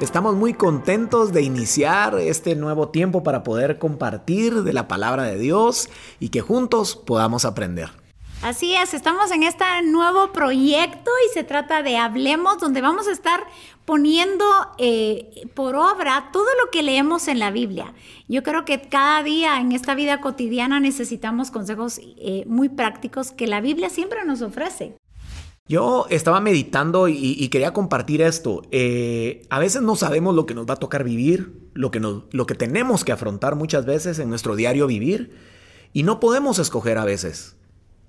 [0.00, 5.36] Estamos muy contentos de iniciar este nuevo tiempo para poder compartir de la palabra de
[5.38, 7.90] Dios y que juntos podamos aprender.
[8.40, 13.12] Así es, estamos en este nuevo proyecto y se trata de Hablemos, donde vamos a
[13.12, 13.46] estar
[13.84, 14.46] poniendo
[14.78, 17.92] eh, por obra todo lo que leemos en la Biblia.
[18.26, 23.46] Yo creo que cada día en esta vida cotidiana necesitamos consejos eh, muy prácticos que
[23.46, 24.96] la Biblia siempre nos ofrece.
[25.70, 28.62] Yo estaba meditando y, quería compartir esto.
[28.72, 32.46] Eh, a veces no sabemos lo que nos va a tocar vivir, lo que, lo
[32.48, 35.32] que tenemos que afrontar muchas veces en nuestro diario vivir
[35.92, 37.54] y no podemos escoger a veces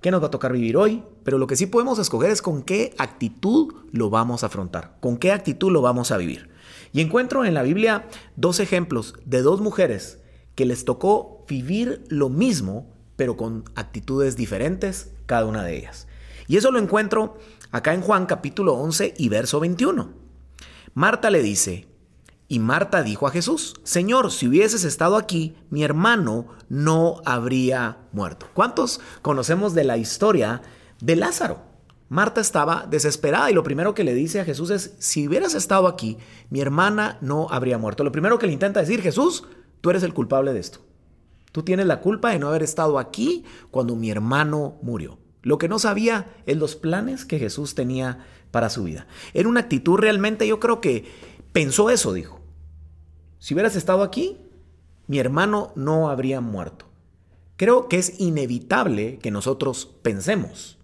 [0.02, 2.64] qué nos va a tocar vivir hoy, pero lo que sí podemos escoger es con
[2.64, 6.50] qué actitud lo vamos a afrontar, con qué actitud lo vamos a vivir.
[6.94, 10.18] Y encuentro en la Biblia dos ejemplos de dos mujeres
[10.56, 12.88] que les tocó vivir lo mismo,
[13.18, 16.08] pero con actitudes diferentes cada una de ellas.
[16.52, 17.38] Y eso lo encuentro
[17.72, 20.10] acá en Juan capítulo 11 y verso 21.
[20.94, 21.88] Marta le dice,
[22.48, 28.48] y Marta dijo a Jesús, Señor, si hubieses estado aquí, mi hermano no habría muerto.
[28.54, 30.62] ¿Cuántos conocemos de la historia
[31.00, 31.62] de Lázaro?
[32.10, 35.88] Marta estaba desesperada y lo primero que le dice a Jesús es, si hubieras estado
[35.88, 36.18] aquí,
[36.50, 38.04] mi hermana no habría muerto.
[38.04, 39.46] Lo primero que le intenta decir, Jesús,
[39.80, 40.80] tú eres el culpable de esto.
[41.54, 45.21] Tú tienes la culpa de no haber estado aquí cuando mi hermano murió.
[45.42, 49.08] Lo que no sabía es los planes que Jesús tenía para su vida.
[49.34, 51.06] Era una actitud realmente, yo creo que
[51.52, 52.42] pensó eso, dijo.
[53.40, 54.38] Si hubieras estado aquí,
[55.08, 56.86] mi hermano no habría muerto.
[57.58, 60.78] Creo que es inevitable que nosotros pensemos.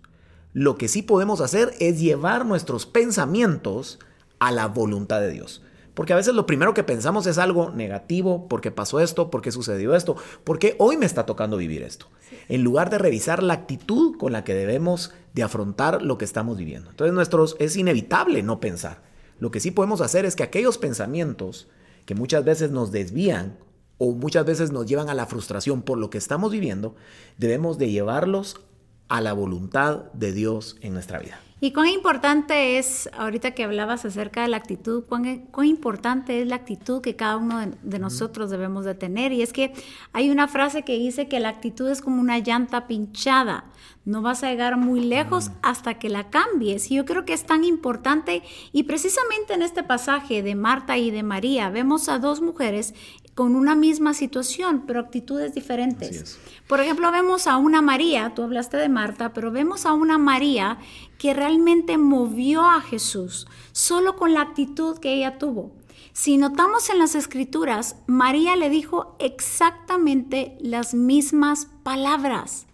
[0.54, 4.00] Lo que sí podemos hacer es llevar nuestros pensamientos
[4.40, 5.64] a la voluntad de Dios.
[5.98, 9.96] Porque a veces lo primero que pensamos es algo negativo, porque pasó esto, porque sucedió
[9.96, 12.06] esto, porque hoy me está tocando vivir esto.
[12.50, 16.56] En lugar de revisar la actitud con la que debemos de afrontar lo que estamos
[16.56, 16.92] viviendo.
[16.92, 19.02] Entonces nuestros, es inevitable no pensar.
[19.40, 21.68] Lo que sí podemos hacer es que aquellos pensamientos
[22.06, 23.58] que muchas veces nos desvían
[23.98, 26.96] o muchas veces nos llevan a la frustración por lo que estamos viviendo,
[27.40, 28.62] debemos de llevarlos
[29.08, 31.40] a la voluntad de Dios en nuestra vida.
[31.60, 36.48] Y cuán importante es, ahorita que hablabas acerca de la actitud, cuán, cuán importante es
[36.48, 39.32] la actitud que cada uno de, nosotros debemos de tener.
[39.32, 39.74] Y es que
[40.14, 43.66] hay una frase que dice que la actitud es como una llanta pinchada.
[44.06, 46.92] No vas a llegar muy lejos hasta que la cambies.
[46.92, 48.44] Y yo creo que es tan importante.
[48.72, 52.94] Y precisamente en este pasaje de Marta y de María vemos a dos mujeres
[53.38, 56.40] con una misma situación, pero actitudes diferentes.
[56.66, 60.80] Por ejemplo, vemos a una María, tú hablaste de Marta, pero vemos a una María
[61.18, 65.72] que realmente movió a Jesús solo con la actitud que ella tuvo.
[66.14, 72.66] Si notamos en las escrituras, María le dijo exactamente las mismas palabras,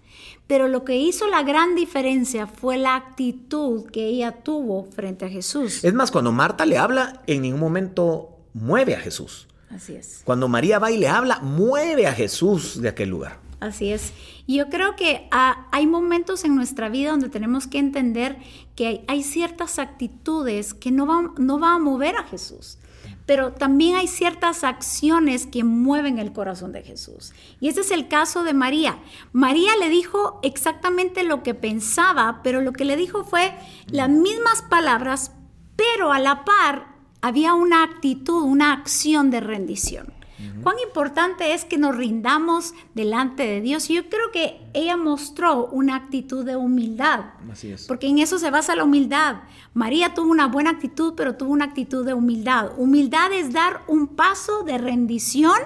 [0.47, 5.29] pero lo que hizo la gran diferencia fue la actitud que ella tuvo frente a
[5.29, 5.83] Jesús.
[5.83, 9.47] Es más, cuando Marta le habla, en ningún momento mueve a Jesús.
[9.69, 10.21] Así es.
[10.23, 13.39] Cuando María va y le habla, mueve a Jesús de aquel lugar.
[13.63, 14.11] Así es.
[14.45, 18.37] Yo creo que ah, hay momentos en nuestra vida donde tenemos que entender
[18.75, 22.77] que hay, ciertas actitudes que no van no va a mover a Jesús.
[23.25, 27.31] Pero también hay ciertas acciones que mueven el corazón de Jesús.
[27.61, 28.99] Y ese es el caso de María.
[29.31, 33.53] María le dijo exactamente lo que pensaba, pero lo que le dijo fue
[33.87, 35.31] las mismas palabras,
[35.77, 40.22] pero a la par había una actitud, una acción de rendición.
[40.61, 43.89] Cuán importante es que nos rindamos delante de Dios.
[43.89, 47.25] Y yo creo que ella mostró una actitud de humildad.
[47.51, 47.85] Así es.
[47.85, 49.37] Porque en eso se basa la humildad.
[49.73, 52.71] María tuvo una buena actitud, pero tuvo una actitud de humildad.
[52.77, 55.57] Humildad es dar un paso de rendición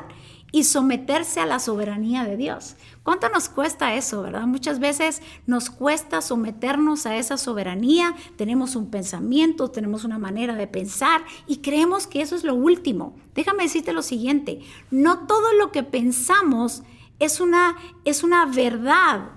[0.52, 2.76] y someterse a la soberanía de Dios.
[3.04, 4.48] ¿Cuánto nos cuesta eso, verdad?
[4.48, 10.68] Muchas veces nos cuesta someternos a esa soberanía, tenemos un pensamiento, tenemos una manera de
[10.68, 13.16] pensar y creemos que eso es lo último.
[13.36, 16.84] Déjame decirte lo siguiente, no todo lo que pensamos
[17.20, 19.32] es una, es una verdad.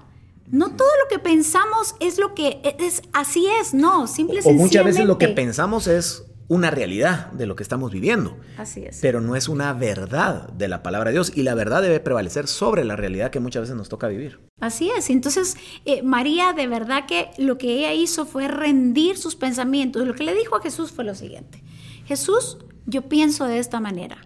[0.48, 4.50] No todo lo que pensamos es lo que es, así es, no, simplemente.
[4.50, 8.36] O muchas veces lo que pensamos es una realidad de lo que estamos viviendo.
[8.58, 8.98] Así es.
[9.00, 12.48] Pero no es una verdad de la palabra de Dios y la verdad debe prevalecer
[12.48, 14.40] sobre la realidad que muchas veces nos toca vivir.
[14.58, 15.10] Así es.
[15.10, 20.04] Entonces, eh, María de verdad que lo que ella hizo fue rendir sus pensamientos.
[20.04, 21.62] Lo que le dijo a Jesús fue lo siguiente.
[22.04, 24.18] Jesús, yo pienso de esta manera,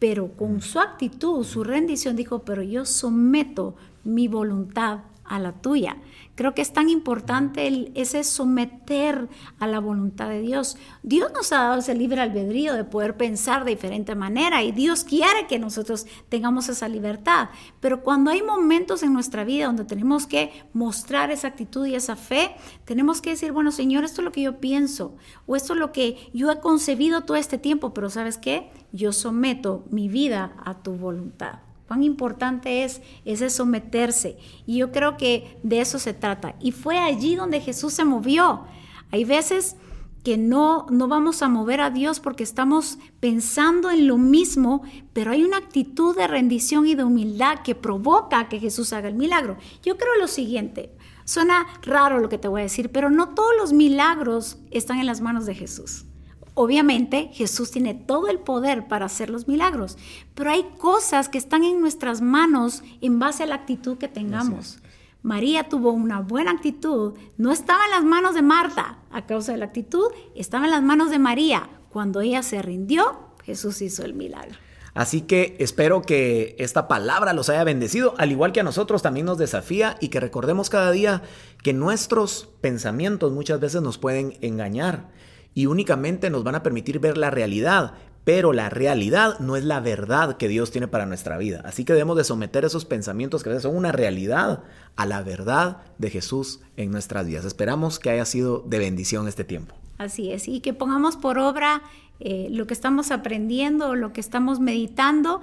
[0.00, 5.96] pero con su actitud, su rendición, dijo, pero yo someto mi voluntad a la tuya.
[6.34, 9.28] Creo que es tan importante ese someter
[9.58, 10.76] a la voluntad de Dios.
[11.02, 15.04] Dios nos ha dado ese libre albedrío de poder pensar de diferente manera y Dios
[15.04, 17.50] quiere que nosotros tengamos esa libertad.
[17.80, 22.16] Pero cuando hay momentos en nuestra vida donde tenemos que mostrar esa actitud y esa
[22.16, 22.54] fe,
[22.84, 25.16] tenemos que decir, bueno, Señor, esto es lo que yo pienso
[25.46, 28.70] o esto es lo que yo he concebido todo este tiempo, pero ¿sabes qué?
[28.92, 31.60] Yo someto mi vida a tu voluntad
[31.92, 34.38] cuán importante es ese someterse.
[34.64, 36.54] Y yo creo que de eso se trata.
[36.58, 38.64] Y fue allí donde Jesús se movió.
[39.10, 39.76] Hay veces
[40.24, 44.80] que no, no vamos a mover a Dios porque estamos pensando en lo mismo,
[45.12, 49.14] pero hay una actitud de rendición y de humildad que provoca que Jesús haga el
[49.14, 49.58] milagro.
[49.82, 50.96] Yo creo lo siguiente,
[51.26, 55.04] suena raro lo que te voy a decir, pero no todos los milagros están en
[55.04, 56.06] las manos de Jesús.
[56.54, 59.96] Obviamente Jesús tiene todo el poder para hacer los milagros,
[60.34, 64.78] pero hay cosas que están en nuestras manos en base a la actitud que tengamos.
[65.22, 69.58] María tuvo una buena actitud, no estaba en las manos de Marta a causa de
[69.58, 71.70] la actitud, estaba en las manos de María.
[71.90, 74.56] Cuando ella se rindió, Jesús hizo el milagro.
[74.94, 79.24] Así que espero que esta palabra los haya bendecido, al igual que a nosotros también
[79.24, 81.22] nos desafía y que recordemos cada día
[81.62, 85.08] que nuestros pensamientos muchas veces nos pueden engañar
[85.54, 87.94] y únicamente nos van a permitir ver la realidad,
[88.24, 91.62] pero la realidad no es la verdad que Dios tiene para nuestra vida.
[91.64, 94.62] Así que debemos de someter esos pensamientos que son una realidad
[94.96, 97.44] a la verdad de Jesús en nuestras vidas.
[97.44, 99.74] Esperamos que haya sido de bendición este tiempo.
[99.98, 101.82] Así es, y que pongamos por obra
[102.20, 105.40] eh, lo que estamos aprendiendo, lo que estamos meditando.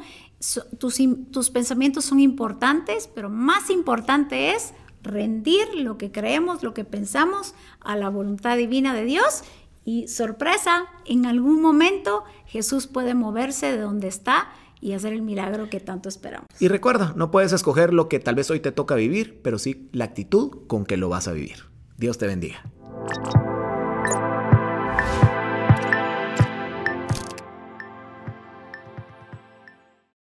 [0.77, 0.97] tus,
[1.31, 7.53] tus pensamientos son importantes, pero más importante es rendir lo que creemos, lo que pensamos
[7.81, 9.44] a la voluntad divina de Dios
[9.89, 14.50] y sorpresa, en algún momento Jesús puede moverse de donde está
[14.80, 16.47] y hacer el milagro que tanto esperamos.
[16.59, 19.89] Y recuerda, no puedes escoger lo que tal vez hoy te toca vivir, pero sí
[19.91, 21.65] la actitud con que lo vas a vivir.
[21.97, 22.62] Dios te bendiga.